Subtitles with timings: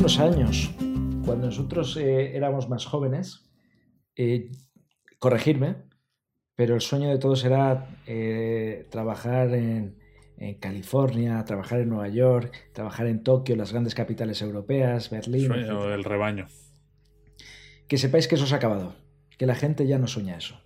[0.00, 0.70] unos años,
[1.26, 3.50] cuando nosotros eh, éramos más jóvenes,
[4.16, 4.50] eh,
[5.18, 5.76] corregirme,
[6.54, 9.98] pero el sueño de todos era eh, trabajar en,
[10.38, 15.48] en California, trabajar en Nueva York, trabajar en Tokio, las grandes capitales europeas, Berlín.
[15.48, 16.46] Sueño del rebaño.
[17.86, 18.94] Que sepáis que eso se ha acabado,
[19.36, 20.58] que la gente ya no sueña eso.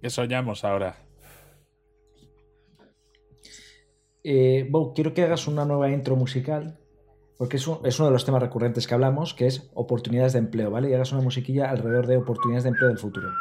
[0.00, 0.96] ¿Qué soñamos ahora?
[4.24, 6.80] Eh, Bo, quiero que hagas una nueva intro musical,
[7.40, 10.40] porque es, un- es uno de los temas recurrentes que hablamos, que es oportunidades de
[10.40, 10.90] empleo, ¿vale?
[10.90, 13.32] Y hagas una musiquilla alrededor de oportunidades de empleo del futuro.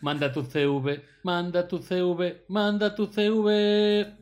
[0.00, 4.14] Manda tu CV, manda tu CV, manda tu CV.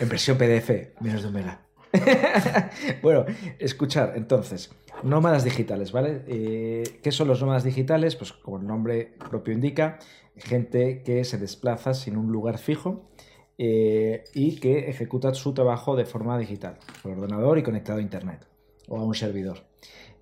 [0.00, 1.60] En versión PDF, menos de un mega.
[3.02, 3.26] bueno,
[3.58, 4.70] escuchar, entonces,
[5.02, 6.22] nómadas digitales, ¿vale?
[6.26, 8.16] Eh, ¿Qué son los nómadas digitales?
[8.16, 9.98] Pues como el nombre propio indica,
[10.36, 13.10] gente que se desplaza sin un lugar fijo
[13.58, 18.46] eh, y que ejecuta su trabajo de forma digital, por ordenador y conectado a Internet
[18.88, 19.66] o a un servidor.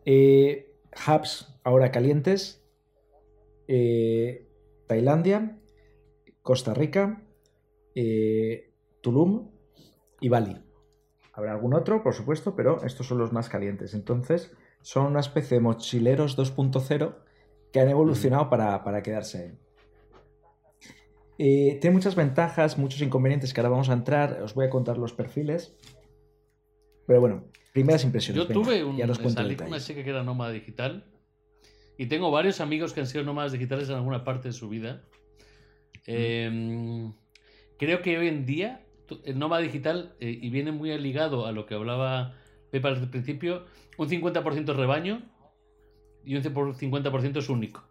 [0.05, 0.75] Eh,
[1.07, 2.65] hubs ahora calientes,
[4.89, 5.61] Tailandia,
[6.43, 7.23] Costa Rica,
[9.03, 9.51] Tulum
[10.21, 10.70] y Bali.
[11.41, 13.95] Habrá algún otro, por supuesto, pero estos son los más calientes.
[13.95, 14.53] Entonces,
[14.83, 17.15] son una especie de mochileros 2.0
[17.73, 19.57] que han evolucionado para, para quedarse.
[21.39, 24.43] Eh, tiene muchas ventajas, muchos inconvenientes que ahora vamos a entrar.
[24.43, 25.75] Os voy a contar los perfiles.
[27.07, 28.43] Pero bueno, primeras impresiones.
[28.43, 28.99] Yo venga, tuve un.
[28.99, 31.07] ya los salí con una chica que era nómada digital.
[31.97, 35.05] Y tengo varios amigos que han sido nómadas digitales en alguna parte de su vida.
[36.07, 37.11] Eh,
[37.79, 38.85] creo que hoy en día
[39.25, 42.35] el nómada digital, eh, y viene muy ligado a lo que hablaba
[42.71, 43.65] Pepa al principio,
[43.99, 45.23] un 50% es rebaño
[46.25, 47.83] y un 50% es único.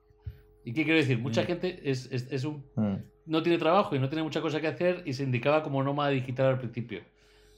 [0.63, 1.17] ¿Y qué quiero decir?
[1.19, 1.45] Mucha Mm.
[1.45, 2.95] gente es, es- es un Mm.
[3.25, 6.09] no tiene trabajo y no tiene mucha cosa que hacer y se indicaba como nómada
[6.09, 7.01] digital al principio.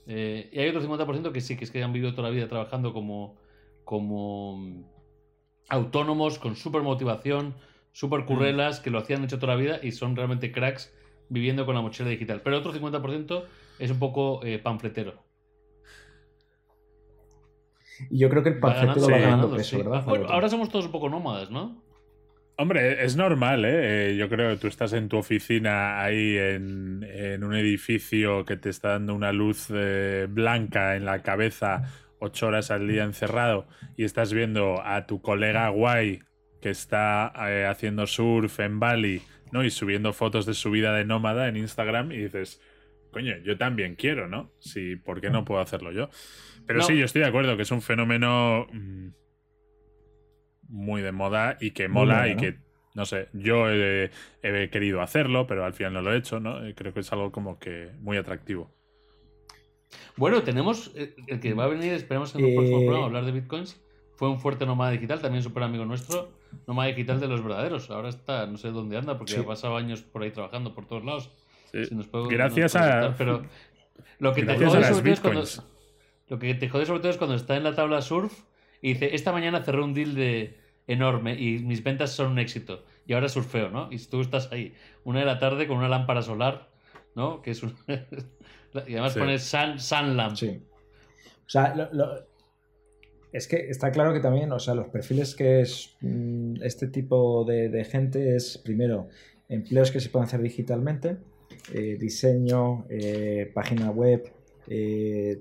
[0.08, 2.48] Eh, y hay otro 50% que sí, que es que han vivido toda la vida
[2.48, 3.38] trabajando como,
[3.86, 4.84] como mm,
[5.70, 7.56] autónomos, con súper motivación,
[7.94, 10.94] súper currelas, que lo hacían hecho toda la vida y son realmente cracks
[11.32, 12.42] viviendo con la mochila digital.
[12.44, 13.50] Pero otro 50%
[13.80, 15.26] es un poco eh, panfletero.
[18.10, 19.78] Y yo creo que el Va panfleto ganando, va sí, ganando ganando, peso, sí.
[19.78, 20.04] ¿verdad?
[20.06, 20.34] Bueno, Alberto?
[20.34, 21.84] ahora somos todos un poco nómadas, ¿no?
[22.58, 24.12] Hombre, es normal, ¿eh?
[24.12, 28.58] Eh, Yo creo que tú estás en tu oficina ahí en, en un edificio que
[28.58, 31.84] te está dando una luz eh, blanca en la cabeza
[32.20, 33.68] ocho horas al día encerrado
[33.98, 36.20] y estás viendo a tu colega guay
[36.62, 39.64] que está eh, haciendo surf en Bali, ¿no?
[39.64, 42.62] Y subiendo fotos de su vida de nómada en Instagram y dices,
[43.12, 44.52] coño, yo también quiero, ¿no?
[44.60, 46.10] Sí, ¿por qué no puedo hacerlo yo?
[46.66, 46.86] Pero No.
[46.86, 49.10] sí, yo estoy de acuerdo que es un fenómeno mm,
[50.70, 52.42] muy de moda y que mola y ¿no?
[52.42, 52.60] que,
[52.96, 54.12] no sé, yo he,
[54.42, 56.66] he querido hacerlo, pero al final no lo he hecho, ¿no?
[56.66, 58.72] Eh, Creo que es algo como que muy atractivo.
[60.16, 63.26] Bueno, tenemos eh, el que va a venir, esperemos en el Eh, próximo programa, hablar
[63.26, 63.82] de bitcoins.
[64.16, 66.41] Fue un fuerte nómada digital, también súper amigo nuestro.
[66.68, 67.90] Nómada digital de los verdaderos.
[67.90, 69.40] Ahora está, no sé dónde anda, porque Sí.
[69.40, 71.32] ha pasado años por ahí trabajando por todos lados.
[71.72, 71.86] Sí.
[71.86, 73.44] Si nos puede- Gracias nos a- contar, Pero
[74.20, 75.20] lo que te Gracias jode las sobre todo es
[75.56, 75.72] cuando.
[76.28, 78.34] Lo que te jode sobre todo es cuando está en la tabla surf
[78.82, 82.84] y dice: Esta mañana cerré un deal de enorme y mis ventas son un éxito.
[83.06, 83.88] Y ahora surfeo, ¿no?
[83.92, 84.74] Y tú estás ahí,
[85.04, 86.70] una de la tarde con una lámpara solar,
[87.16, 87.42] ¿no?
[87.42, 87.76] Que es un.
[88.88, 89.20] y además Sí.
[89.20, 90.36] pones sun, sun lamp.
[90.36, 90.62] Sí.
[91.46, 92.31] O sea, lo- lo-
[93.32, 97.46] es que está claro que también, o sea, los perfiles que es mm, este tipo
[97.46, 99.08] de, de gente es, primero,
[99.48, 101.18] empleos que se pueden hacer digitalmente,
[101.74, 104.32] eh, diseño, eh, página web,
[104.68, 105.40] eh,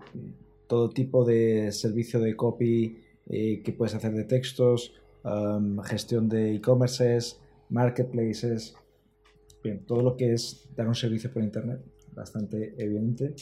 [0.66, 6.54] todo tipo de servicio de copy eh, que puedes hacer de textos, am, gestión de
[6.54, 8.74] e-commerces, marketplaces,
[9.62, 11.80] bien, todo lo que es dar un servicio por internet,
[12.12, 13.34] bastante evidente.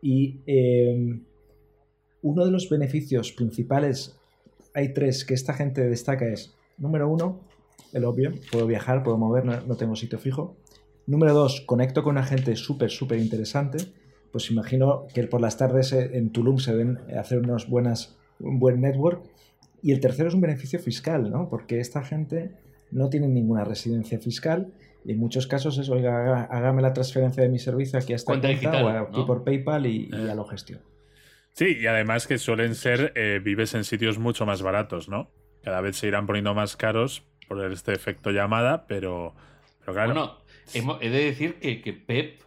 [0.00, 1.24] Y em,
[2.28, 4.16] uno de los beneficios principales,
[4.74, 7.40] hay tres que esta gente destaca es, número uno,
[7.92, 10.56] el obvio, puedo viajar, puedo mover, no, no tengo sitio fijo.
[11.06, 13.78] Número dos, conecto con una gente súper, súper interesante.
[14.30, 18.58] Pues imagino que por las tardes eh, en Tulum se ven hacer unos buenas, un
[18.58, 19.22] buen network.
[19.82, 21.48] Y el tercero es un beneficio fiscal, ¿no?
[21.48, 22.50] Porque esta gente
[22.90, 24.70] no tiene ninguna residencia fiscal
[25.04, 28.16] y en muchos casos es, oiga, haga- hágame la transferencia de mi servicio aquí a
[28.16, 29.26] esta Cuenta digital, o aquí ¿no?
[29.26, 30.26] por PayPal y, y Eh.
[30.26, 30.82] ya lo gestiono.
[31.58, 35.28] Sí, y además que suelen ser, eh, vives en sitios mucho más baratos, ¿no?
[35.64, 39.34] Cada vez se irán poniendo más caros por este efecto llamada, pero,
[39.80, 40.38] pero claro.
[40.72, 42.42] Bueno, he de decir que, que Pep,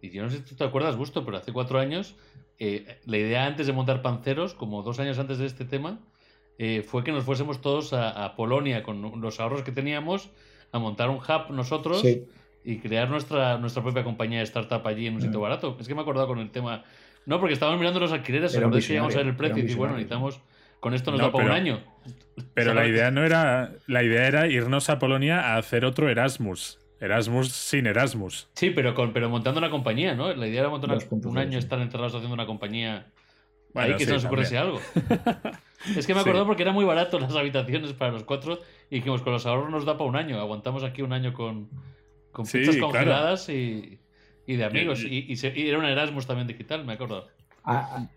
[0.00, 2.14] y yo no sé si tú te acuerdas, Gusto, pero hace cuatro años,
[2.60, 5.98] eh, la idea antes de montar Panceros, como dos años antes de este tema,
[6.56, 10.30] eh, fue que nos fuésemos todos a, a Polonia con los ahorros que teníamos
[10.70, 12.24] a montar un hub nosotros Sí.
[12.64, 15.42] y crear nuestra, nuestra propia compañía de startup allí en un sitio Mm.
[15.42, 15.76] barato.
[15.80, 16.84] Es que me he acordado con el tema.
[17.26, 19.76] No, porque estábamos mirando los alquileres, sobre que llegamos a ver el precio y decir,
[19.76, 20.40] bueno, necesitamos.
[20.80, 21.84] Con esto nos No, da para un pero- año.
[22.52, 23.72] Pero la idea no era.
[23.86, 26.78] La idea era irnos a Polonia a hacer otro Erasmus.
[27.00, 28.48] Erasmus sin Erasmus.
[28.54, 30.32] Sí, pero, con, pero montando una compañía, ¿no?
[30.34, 33.06] La idea era montar una- 2.0, un año estar encerrados haciendo una compañía.
[33.72, 34.80] Bueno, ahí que sí, se nos ocurriese algo.
[35.96, 36.28] es que me Sí.
[36.28, 38.60] acordó porque era muy barato las habitaciones para los cuatro
[38.90, 40.38] y dijimos, con los ahorros nos da para un año.
[40.38, 41.68] Aguantamos aquí un año con,
[42.30, 42.80] con Sí, claro.
[42.80, 43.98] congeladas y,
[44.46, 45.02] y de amigos.
[45.04, 47.26] Y- Y, y se- y era un Erasmus también digital, me acuerdo.
[47.64, 48.08] Ah, ah.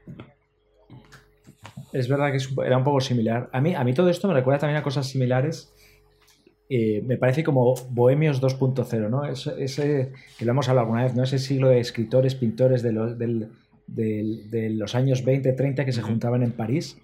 [1.94, 3.50] es verdad que es era un poco similar.
[3.54, 5.74] A mí, a mí todo esto me recuerda también a cosas similares.
[6.70, 9.24] Eh, me parece como Bohemios 2.0, ¿no?
[9.26, 11.24] Ese, ese- que lo hemos hablado alguna vez, ¿no?
[11.24, 13.50] Ese siglo de escritores, pintores de los, del-
[13.88, 16.98] del- de los años 20, 30 que se juntaban en París.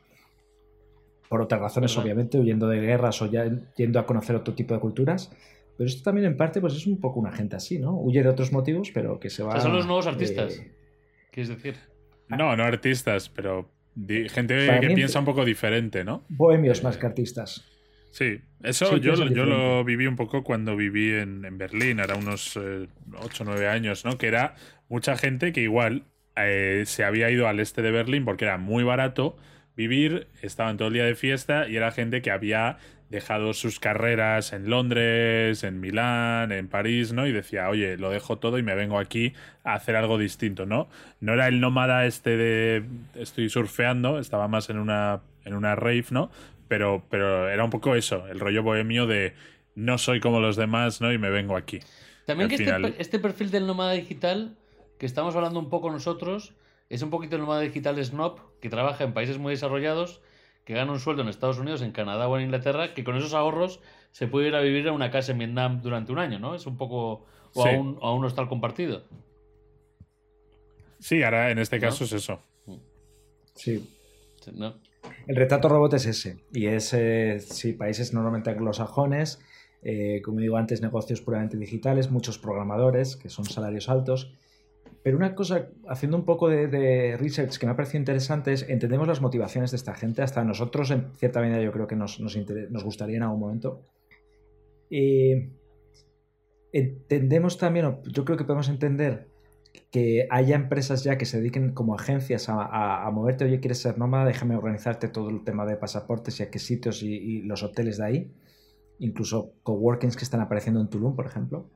[1.30, 2.04] Por otras razones, ¿Verdad?
[2.06, 5.32] obviamente, huyendo de guerras o ya yendo a conocer otro tipo de culturas.
[5.78, 7.98] Pero esto también en parte pues es un poco una gente así, ¿no?
[8.00, 9.54] Huye de otros motivos, pero que se va...
[9.54, 10.60] sea, son los nuevos artistas.
[10.60, 10.72] eh,
[11.32, 11.76] ¿Quieres decir?
[12.30, 13.72] No, no artistas, pero
[14.30, 16.24] gente Para que mí- piensa un poco diferente, ¿no?
[16.30, 17.66] bohemios más que artistas.
[18.12, 22.16] Sí, eso Sí, yo, yo lo viví un poco cuando viví en, en Berlín, era
[22.16, 24.20] unos 8 o 9 años, ¿no?
[24.20, 24.54] Que era
[24.88, 26.04] mucha gente que igual
[26.36, 29.36] eh, se había ido al este de Berlín porque era muy barato
[29.76, 32.78] vivir, estaban todo el día de fiesta y era gente que había
[33.10, 37.28] dejado sus carreras en Londres, en Milán, en París, ¿no?
[37.28, 39.34] Y decía, oye, lo dejo todo y me vengo aquí
[39.64, 40.90] a hacer algo distinto, ¿no?
[41.20, 42.84] No era el nómada este de
[43.16, 46.32] estoy surfeando, estaba más en una, en una rave, ¿no?
[46.68, 49.34] Pero, pero era un poco eso, el rollo bohemio de
[49.76, 51.12] no soy como los demás, ¿no?
[51.14, 51.80] Y me vengo aquí.
[52.26, 54.56] También Al que este, final- este perfil del nómada digital,
[54.98, 56.54] que estamos hablando un poco nosotros,
[56.96, 60.22] es un poquito el nómada digital snob, que trabaja en países muy desarrollados,
[60.66, 63.34] que gana un sueldo en Estados Unidos, en Canadá o en Inglaterra, que con esos
[63.34, 63.80] ahorros
[64.12, 66.56] se puede ir a vivir a una casa en Vietnam durante un año, ¿no?
[66.56, 67.26] Es un poco...
[67.56, 67.70] O, Sí.
[67.70, 69.04] a, un, o a un hostal compartido.
[71.00, 71.82] Sí, ahora en este ¿No?
[71.82, 72.40] caso es eso.
[73.56, 73.88] Sí.
[74.54, 74.76] ¿no?
[75.28, 76.38] El retrato robot es ese.
[76.52, 79.40] Y es, eh, sí, países normalmente anglosajones,
[79.84, 84.34] eh, como digo antes, negocios puramente digitales, muchos programadores, que son salarios altos.
[85.04, 86.68] Pero una cosa, haciendo un poco de,
[87.18, 90.92] research que me ha parecido interesante es, entendemos las motivaciones de esta gente, hasta nosotros
[90.92, 92.38] en cierta medida yo creo que nos, nos,
[92.70, 93.82] nos gustaría en algún momento.
[94.90, 95.52] Eh,
[96.72, 99.28] entendemos también, yo creo que podemos entender
[99.92, 103.98] que haya empresas ya que se dediquen como agencias a, a- moverte, oye, quieres ser
[103.98, 106.50] nómada, déjame organizarte todo el tema de pasaportes y a
[107.02, 108.32] y, y los hoteles de ahí,
[109.00, 111.70] incluso coworkings que están apareciendo en Tulum, por ejemplo.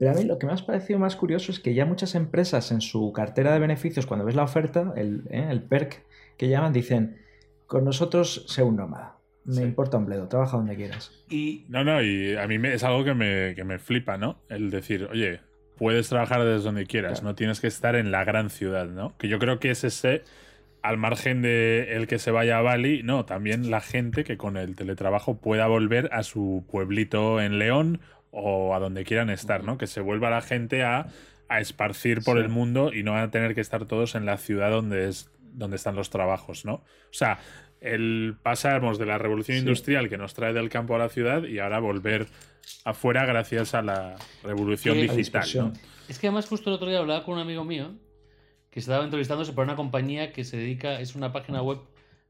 [0.00, 2.72] Pero a mí lo que me ha parecido más curioso es que ya muchas empresas
[2.72, 5.46] en su cartera de beneficios, cuando ves la oferta, el, ¿eh?
[5.50, 6.02] el perk
[6.38, 7.18] que llaman, dicen,
[7.66, 9.62] con nosotros sé un nómada, me Sí.
[9.62, 11.12] importa un bledo, trabaja donde quieras.
[11.28, 14.38] Y No, no, y a mí me- es algo que me, que me flipa, ¿no?
[14.48, 15.40] El decir, oye,
[15.76, 17.28] puedes trabajar desde donde quieras, Claro.
[17.28, 19.16] no tienes que estar en la gran ciudad, ¿no?
[19.18, 20.22] Que yo creo que es ese,
[20.82, 24.56] al margen de el que se vaya a Bali, no, también la gente que con
[24.56, 28.00] el teletrabajo pueda volver a su pueblito en León
[28.30, 29.76] o a donde quieran estar, ¿no?
[29.76, 31.08] Que se vuelva la gente a,
[31.48, 32.42] a esparcir por Sí.
[32.44, 35.30] el mundo y no van a tener que estar todos en la ciudad donde, es,
[35.52, 36.74] donde están los trabajos, ¿no?
[36.74, 37.38] O sea,
[37.80, 39.60] el pasamos de la revolución Sí.
[39.62, 42.26] industrial que nos trae del campo a la ciudad y ahora volver
[42.84, 45.72] afuera gracias a la revolución La digital.
[46.08, 47.92] Es que además justo el otro día hablaba con un amigo mío
[48.70, 51.80] que estaba entrevistándose para una compañía que se dedica, es una página web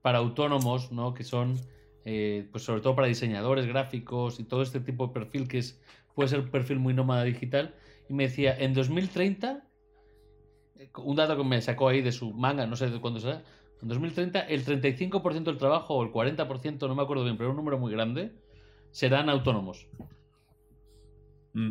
[0.03, 1.13] para autónomos, ¿no?
[1.15, 1.59] Que son,
[2.05, 5.81] eh, pues sobre todo para diseñadores gráficos y todo este tipo de perfil que es,
[6.15, 7.75] puede ser un perfil muy nómada digital.
[8.09, 9.67] Y me decía, en 2030,
[10.77, 13.43] eh, un dato que me sacó ahí de su manga, no sé de cuándo será,
[13.83, 17.57] en 2030 el 35% del trabajo o el 40%, no me acuerdo bien, pero un
[17.57, 18.33] número muy grande,
[18.91, 19.87] serán autónomos.
[21.53, 21.71] Mm.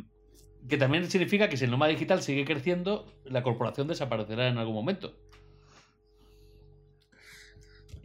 [0.67, 4.75] Que también significa que si el nómada digital sigue creciendo, la corporación desaparecerá en algún
[4.75, 5.13] momento.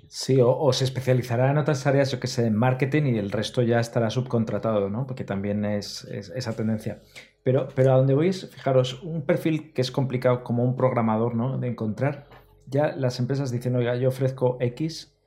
[0.08, 3.32] Sí, o, o se especializará en otras áreas, yo que sé, en marketing y el
[3.32, 5.08] resto ya estará subcontratado, ¿no?
[5.08, 7.02] Porque también es, es esa tendencia.
[7.42, 11.58] Pero, pero a donde voy fijaros, un perfil que es complicado como un programador, ¿no?
[11.58, 12.28] De encontrar.
[12.66, 15.18] Ya las empresas dicen, oiga, yo ofrezco X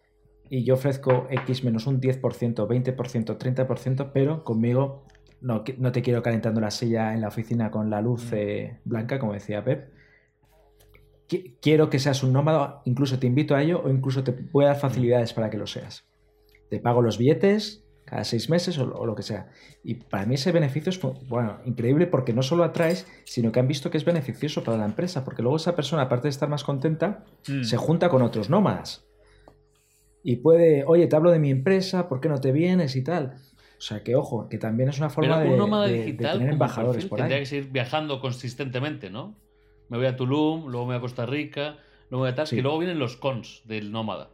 [0.50, 5.05] y yo ofrezco X menos un 10%, 20%, 30%, pero conmigo
[5.41, 9.34] no, te quiero calentando la silla en la oficina con la luz eh, blanca, como
[9.34, 9.91] decía Pep.
[11.29, 14.65] Qui- Quiero que seas un nómada, incluso te invito a ello o incluso te voy
[14.65, 16.08] a dar facilidades para que lo seas.
[16.70, 19.50] Te pago los billetes cada seis meses o, o lo que sea.
[19.84, 23.67] Y para mí ese beneficio es bueno, increíble porque no solo atraes, sino que han
[23.67, 26.63] visto que es beneficioso para la empresa, porque luego esa persona, aparte de estar más
[26.63, 27.63] contenta, Mm.
[27.63, 29.06] se junta con otros nómadas.
[30.24, 33.36] Y puede, oye, te hablo de mi empresa, ¿por qué no te vienes y tal?
[33.77, 36.05] O sea que, ojo, que también es una forma Pero de, un nómada de- de
[36.05, 37.41] digital tener embajadores perfil, por tendría ahí.
[37.43, 39.36] que seguir viajando consistentemente, ¿no?
[39.89, 41.77] Me voy a Tulum, luego me voy a Costa Rica,
[42.10, 42.57] luego voy a tal, Sí.
[42.57, 44.29] y luego vienen los cons del nómada.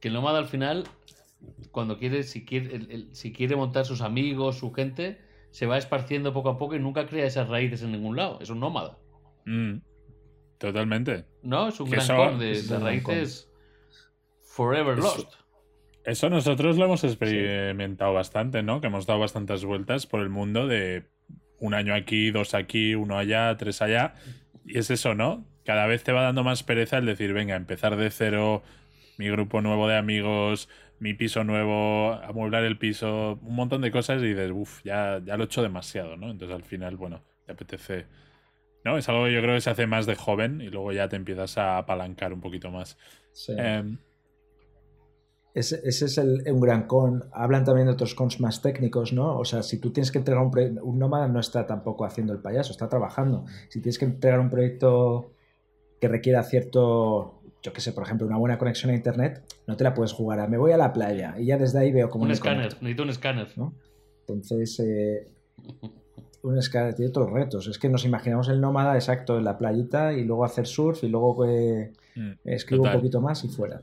[0.00, 0.84] Que el nómada al final,
[1.70, 5.18] cuando quiere, si quiere, el- el- si quiere montar sus amigos, su gente,
[5.50, 8.38] se va esparciendo poco a poco y nunca crea esas raíces en ningún lado.
[8.40, 8.98] Es un nómada.
[9.46, 9.78] Mm,
[10.58, 11.24] totalmente.
[11.42, 11.68] ¿No?
[11.68, 13.48] Es un Que gran eso- con de, raíces
[14.42, 15.32] forever Eso- lost.
[16.04, 18.80] Eso nosotros lo hemos experimentado bastante, ¿no?
[18.80, 21.04] Que hemos dado bastantes vueltas por el mundo de
[21.60, 24.14] un año aquí, dos aquí, uno allá, tres allá.
[24.64, 25.46] Y es eso, ¿no?
[25.64, 28.64] Cada vez te va dando más pereza el decir, venga, empezar de cero,
[29.16, 30.68] mi grupo nuevo de amigos,
[30.98, 35.36] mi piso nuevo, amueblar el piso, un montón de cosas y dices, uff, ya, ya
[35.36, 36.30] lo he hecho demasiado, ¿no?
[36.30, 38.06] Entonces al final, bueno, te apetece.
[38.84, 38.98] ¿No?
[38.98, 41.14] Es algo que yo creo que se hace más de joven y luego ya te
[41.14, 42.98] empiezas a apalancar un poquito más.
[43.32, 43.52] Sí.
[43.56, 43.98] Em,
[45.54, 47.24] Ese, ese es el- un gran con.
[47.32, 49.36] Hablan también de otros cons más técnicos, ¿no?
[49.38, 52.32] O sea, si tú tienes que entregar un proyecto, un nómada no está tampoco haciendo
[52.32, 53.44] el payaso, está trabajando.
[53.68, 55.32] Si tienes que entregar un proyecto
[56.00, 59.84] que requiera cierto, yo qué sé, por ejemplo, una buena conexión a internet, no te
[59.84, 62.24] la puedes jugar a me voy a la playa y ya desde ahí veo cómo
[62.24, 63.48] Un escáner, conecto, necesito un escáner.
[63.56, 63.74] ¿no?
[64.20, 65.28] Entonces, eh,
[66.42, 67.66] un escáner tiene otros retos.
[67.68, 71.08] Es que nos imaginamos el nómada exacto en la playita y luego hacer surf y
[71.08, 72.96] luego eh, mm, escribo total.
[72.96, 73.82] un poquito más y fuera.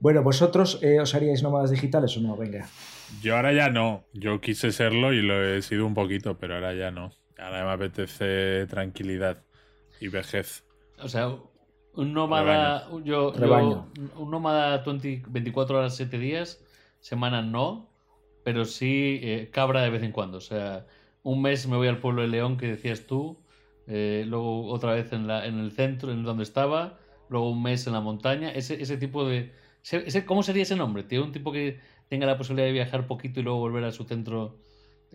[0.00, 2.36] Bueno, ¿vosotros eh, os haríais nómadas digitales o no?
[2.36, 2.68] Venga.
[3.20, 4.04] Yo ahora ya no.
[4.12, 7.10] Yo quise serlo y lo he sido un poquito, pero ahora ya no.
[7.38, 9.42] Ahora me apetece tranquilidad
[10.00, 10.64] y vejez.
[11.02, 11.34] O sea,
[11.94, 13.32] un nómada, yo,
[14.16, 16.60] un nómada 20 24 horas, 7 días,
[17.00, 17.90] semana no,
[18.44, 20.38] pero sí eh, cabra de vez en cuando.
[20.38, 20.86] O sea,
[21.22, 23.38] un mes me voy al pueblo de León que decías tú,
[23.86, 27.86] eh, luego otra vez en, la, en el centro, en donde estaba, luego un mes
[27.86, 28.50] en la montaña.
[28.50, 29.52] Ese, ese tipo de...
[29.92, 31.02] ese- ¿Cómo sería ese nombre?
[31.02, 31.24] tío?
[31.24, 34.58] Un tipo que tenga la posibilidad de viajar poquito y luego volver a su centro.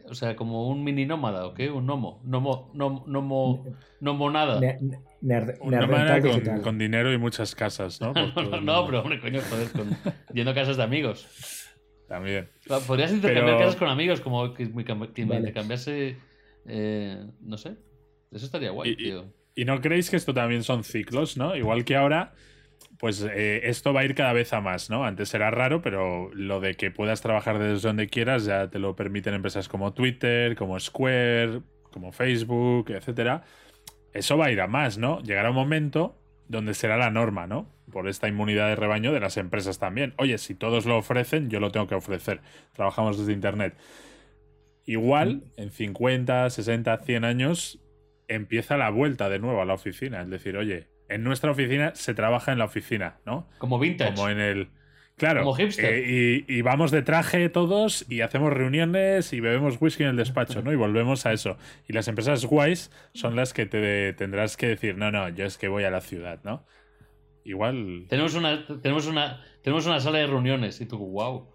[0.10, 1.70] O sea, como un mini nómada, ¿o qué?
[1.70, 2.20] Un nomo.
[2.26, 3.66] Nomo, nomo, nomo,
[4.00, 4.60] nomo nada.
[4.60, 4.80] Ne-
[5.22, 5.58] ner-
[6.64, 8.12] con, dinero y muchas casas, ¿no?
[8.36, 9.96] No, no, pero hombre, coño, joder, con,
[10.34, 11.28] yendo a casas de amigos.
[12.08, 12.50] También.
[12.88, 14.84] Podrías intercambiar Pero- casas con amigos, como que, que
[15.26, 15.38] Vale.
[15.40, 16.18] intercambiase.
[16.66, 17.76] eh, no sé.
[18.32, 19.26] Eso estaría guay, Y- y- tío.
[19.56, 21.56] ¿Y no creéis que esto también son ciclos, no?
[21.56, 22.34] Igual que ahora,
[23.04, 25.04] pues eh, esto va a ir cada vez a más, ¿no?
[25.04, 28.96] Antes era raro, pero lo de que puedas trabajar desde donde quieras ya te lo
[28.96, 33.44] permiten empresas como Twitter, como Square, como Facebook, etcétera.
[34.14, 35.22] Eso va a ir a más, ¿no?
[35.22, 36.18] Llegará un momento
[36.48, 37.68] donde será la norma, ¿no?
[37.92, 40.14] Por esta inmunidad de rebaño de las empresas también.
[40.18, 42.40] Oye, si todos lo ofrecen, yo lo tengo que ofrecer.
[42.72, 43.76] Trabajamos desde Internet.
[44.86, 47.82] Igual, en 50, 60, 100 años,
[48.30, 50.22] empieza la vuelta de nuevo a la oficina.
[50.22, 53.48] Es decir, oye, en nuestra oficina se trabaja en la oficina, ¿no?
[53.58, 54.16] Como vintage.
[54.16, 54.70] Como en el.
[55.16, 55.42] Claro.
[55.42, 55.94] Como hipster.
[55.94, 60.16] eh, y, y vamos de traje todos y hacemos reuniones y bebemos whisky en el
[60.16, 60.72] despacho, ¿no?
[60.74, 61.58] Y volvemos a eso.
[61.88, 65.58] Y las empresas guays son las que te tendrás que decir, no, no, yo es
[65.58, 66.66] que voy a la ciudad, ¿no?
[67.46, 68.06] Igual.
[68.10, 71.48] Tenemos una, tenemos una, tenemos una sala de reuniones y tú, wow.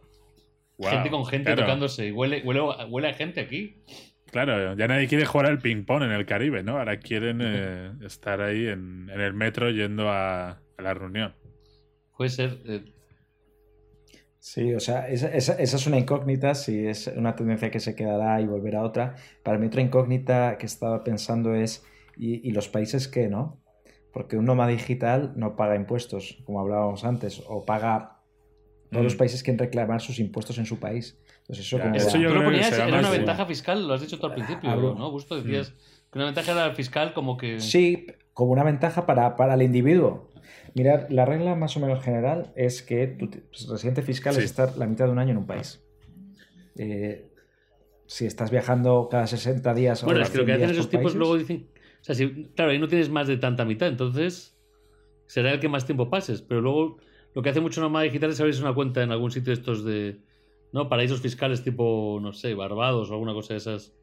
[0.80, 1.62] Gente con gente claro.
[1.62, 2.06] tocándose.
[2.06, 3.82] Y huele, huele, huele a gente aquí.
[4.30, 6.78] Claro, ya nadie quiere jugar al ping-pong en el Caribe, ¿no?
[6.78, 11.34] Ahora quieren eh, estar ahí en, en el metro yendo a, a la reunión.
[12.16, 12.60] Puede ser.
[12.66, 12.84] eh,
[14.40, 17.94] Sí, o sea, esa, esa- esa es una incógnita, si es una tendencia que se
[17.96, 19.16] quedará y volverá otra.
[19.42, 21.84] Para mí otra incógnita que estaba pensando es,
[22.16, 23.60] ¿y, y los países qué, no?
[24.12, 28.17] Porque un nómada digital no paga impuestos, como hablábamos antes, o paga...
[28.90, 29.18] Todos los Mm.
[29.18, 31.18] países quieren reclamar sus impuestos en su país.
[31.40, 31.96] Entonces eso Ya, como...
[31.96, 34.94] eso yo creo que era una ventaja fiscal, lo has dicho tú al principio, Hablo-
[34.96, 35.10] ¿no?
[35.10, 35.74] Justo decías
[36.10, 37.60] que una ventaja era fiscal como que...
[37.60, 40.30] Sí, como una ventaja para, para el individuo.
[40.74, 44.40] Mirad, la regla más o menos general es que tu pues, residente fiscal Sí.
[44.40, 45.82] es estar la mitad de un año en un país.
[46.76, 47.26] Eh,
[48.06, 50.68] si estás viajando cada 60 días o Bueno, cada es que lo que 100 hacen
[50.68, 51.68] días esos tipos países, luego dicen.
[52.00, 54.56] O sea, si, claro, ahí no tienes más de tanta mitad, entonces
[55.26, 56.40] será el que más tiempo pases.
[56.42, 56.98] Pero luego
[57.34, 59.84] lo que hace mucho nómada digital es abrirse una cuenta en algún sitio de estos
[59.84, 60.20] de.
[60.72, 60.88] ¿No?
[60.88, 63.94] Paraísos fiscales tipo, no sé, Barbados o alguna cosa de esas.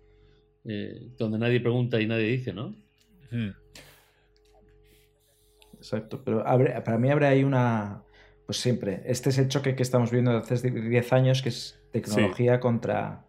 [0.65, 2.75] eh, donde nadie pregunta y nadie dice, ¿no?
[3.31, 3.51] Mm.
[5.77, 8.01] Exacto, pero para mí habrá ahí una...
[8.47, 11.79] Pues siempre, este es el choque que estamos viendo desde hace 10 años, que es
[11.91, 13.25] tecnología contra,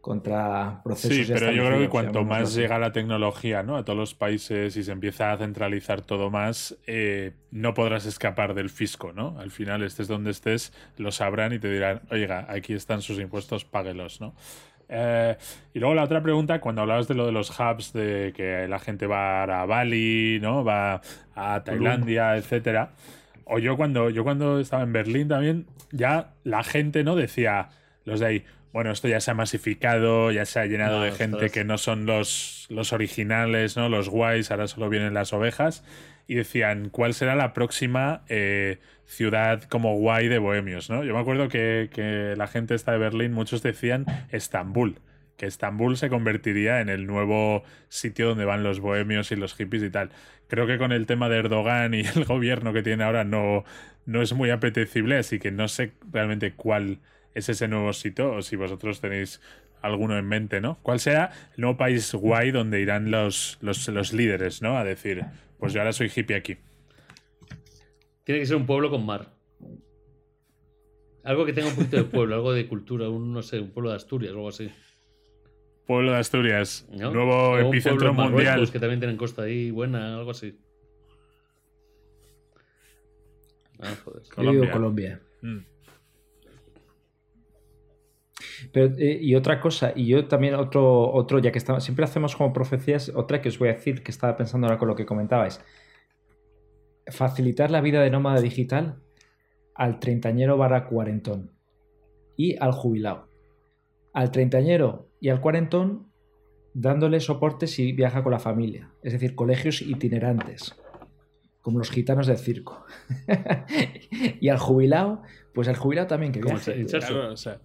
[0.00, 2.60] contra procesos Sí, pero yo creo que cuanto más así.
[2.60, 3.76] llega la tecnología ¿no?
[3.76, 8.54] a todos los países y se empieza a centralizar todo más, eh, no podrás escapar
[8.54, 9.38] del fisco, ¿no?
[9.38, 13.64] Al final, estés donde estés, lo sabrán y te dirán, oiga, aquí están sus impuestos,
[13.64, 14.34] páguelos, ¿no?
[14.88, 15.36] Eh,
[15.74, 18.78] y luego la otra pregunta, cuando hablabas de lo de los hubs, de que la
[18.78, 20.64] gente va a Bali, ¿no?
[20.64, 21.00] Va
[21.34, 22.92] a Tailandia, etcétera.
[23.44, 27.16] O yo cuando, yo cuando estaba en Berlín también, ya la gente, ¿no?
[27.16, 27.68] Decía,
[28.04, 31.12] los de ahí, bueno, esto ya se ha masificado, ya se ha llenado No, de
[31.12, 33.88] gente que no son los, los originales, ¿no?
[33.88, 35.84] Los guays, ahora solo vienen las ovejas.
[36.26, 41.02] Y decían, ¿cuál será la próxima eh, ciudad como guay de bohemios, ¿no?
[41.02, 45.00] Yo me acuerdo que, que la gente esta de Berlín, muchos decían Estambul,
[45.38, 49.82] que Estambul se convertiría en el nuevo sitio donde van los bohemios y los hippies
[49.82, 50.10] y tal.
[50.48, 53.64] Creo que con el tema de Erdogan y el gobierno que tiene ahora no,
[54.04, 56.98] no es muy apetecible, así que no sé realmente cuál
[57.38, 59.40] es ese nuevo sitio o si vosotros tenéis
[59.82, 60.78] alguno en mente, ¿no?
[60.82, 64.76] ¿Cuál será el nuevo país guay donde irán los, los, los líderes, ¿no?
[64.76, 65.24] A decir,
[65.58, 66.56] pues yo ahora soy hippie aquí.
[68.24, 69.32] Tiene que ser un pueblo con mar.
[71.24, 73.90] Algo que tenga un poquito de pueblo, algo de cultura, un, no sé, un pueblo
[73.90, 74.70] de Asturias o algo así.
[75.86, 77.10] Pueblo de Asturias, ¿no?
[77.10, 78.72] nuevo O un epicentro pueblo en Marruecos, mundial.
[78.72, 80.58] que también tienen costa ahí buena, algo así.
[83.80, 84.22] Ah, joder.
[84.34, 84.70] Colombia.
[84.72, 85.20] Colombia.
[85.42, 85.58] Mm.
[88.72, 92.36] Pero, eh, y otra cosa, y yo también otro, otro ya que estamos, siempre hacemos
[92.36, 95.06] como profecías, otra que os voy a decir que estaba pensando ahora con lo que
[95.06, 95.60] comentabais.
[97.06, 99.00] Facilitar la vida de nómada digital
[99.74, 101.52] al treintañero barra cuarentón
[102.36, 103.28] y al jubilado.
[104.12, 106.08] Al treintañero y al cuarentón
[106.74, 110.76] dándole soporte si viaja con la familia, es decir, colegios itinerantes,
[111.60, 112.84] como los gitanos del circo.
[114.40, 115.22] y al jubilado,
[115.54, 116.86] pues al jubilado también que viaje.
[116.86, 117.60] Claro, o sea,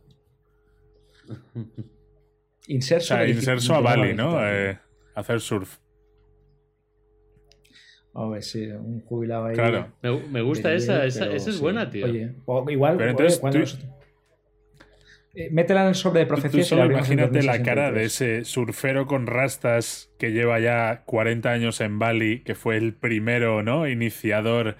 [2.68, 4.38] Inserso, o sea, de- inserso a Bali, ¿no?
[4.48, 4.78] Eh,
[5.16, 5.78] hacer surf.
[8.16, 9.56] A ver, sí, un jubilado ahí.
[9.56, 9.92] Claro.
[10.02, 11.62] Me, me gusta de esa, esa, pero esa es sí.
[11.62, 12.06] buena, tío.
[12.06, 13.78] Oye, o igual, Pero oye, cuando tú-
[15.36, 18.04] Eh, métela en el sobre de Tú- Tú profecías y solo imagínate la cara de
[18.04, 18.42] 2063.
[18.42, 23.64] ese surfero con rastas que lleva ya 40 años en Bali, que fue el primero,
[23.64, 23.88] ¿no?
[23.88, 24.78] Iniciador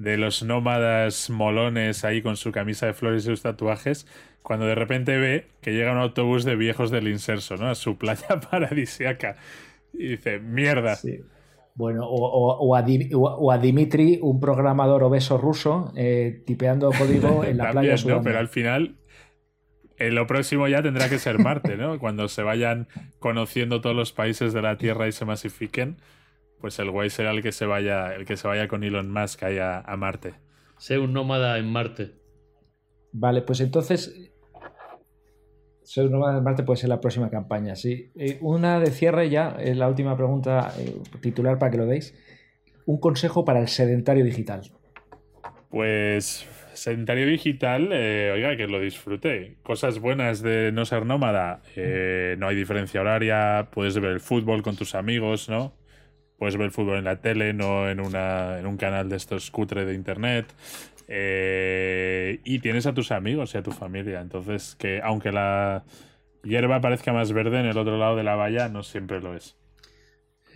[0.00, 4.06] de los nómadas molones ahí con su camisa de flores y sus tatuajes,
[4.42, 7.68] cuando de repente ve que llega un autobús de viejos del inserso, ¿no?
[7.68, 9.36] A su playa paradisiaca.
[9.92, 10.96] Y dice, mierda.
[10.96, 11.20] Sí.
[11.74, 16.90] Bueno, o, o- o a Di- o a- Dimitri, un programador obeso ruso, eh, tipeando
[16.92, 18.22] código en la También, playa ¿no?
[18.22, 18.96] Pero al final,
[19.98, 21.98] en lo próximo ya tendrá que ser Marte, ¿no?
[21.98, 25.96] Cuando se vayan conociendo todos los países de la Tierra y se masifiquen,
[26.60, 29.42] pues el guay será el que se vaya, el que se vaya con Elon Musk
[29.42, 30.34] ahí a, a Marte.
[30.78, 32.12] Sé un nómada en Marte.
[33.12, 34.32] Vale, pues entonces.
[35.82, 38.12] Ser un nómada de Marte puede ser la próxima campaña, sí.
[38.16, 42.14] Eh, una de cierre ya, eh, la última pregunta eh, titular para que lo deis.
[42.86, 44.62] Un consejo para el sedentario digital.
[45.70, 49.58] Pues sedentario digital, eh, oiga, que lo disfrute.
[49.62, 51.62] Cosas buenas de no ser nómada.
[51.76, 55.74] eh, no hay diferencia horaria, puedes ver el fútbol con tus amigos, ¿no?
[56.40, 59.50] Puedes ver el fútbol en la tele, no en, una, en un canal de estos
[59.50, 60.46] cutre de internet.
[61.06, 64.22] Eh, y tienes a tus amigos y a tu familia.
[64.22, 65.84] Entonces, que aunque la
[66.42, 69.54] hierba parezca más verde en el otro lado de la valla, no siempre lo es.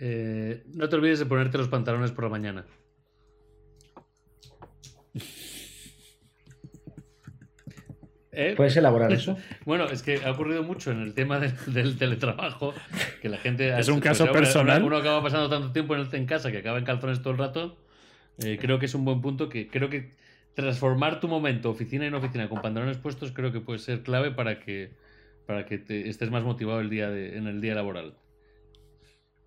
[0.01, 2.65] Eh, no te olvides de ponerte los pantalones por la mañana.
[8.35, 8.53] ¿Eh?
[8.57, 9.37] ¿Puedes elaborar eso?
[9.65, 12.73] Bueno, es que ha ocurrido mucho en el tema del, del teletrabajo,
[13.21, 13.69] que la gente...
[13.79, 14.77] Es un pues, caso personal.
[14.79, 17.31] Uno, uno acaba pasando tanto tiempo en, el- en casa que acaba en calzones todo
[17.31, 17.77] el rato.
[18.39, 20.11] Eh, creo que es un buen punto que creo que
[20.55, 24.59] transformar tu momento oficina en oficina con pantalones puestos creo que puede ser clave para
[24.59, 24.91] que
[25.47, 28.15] para que te- estés más motivado el día de- en el día laboral.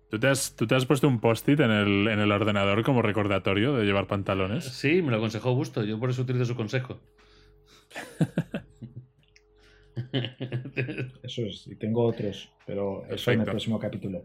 [0.09, 3.03] ¿Tú te has, tú te has puesto un post-it en el, en el ordenador como
[3.03, 4.65] recordatorio de llevar pantalones?
[4.65, 6.99] Sí, me lo aconsejó Gusto, yo por eso utilizo su consejo.
[11.23, 14.23] Eso es, y tengo otros, pero eso en el próximo capítulo.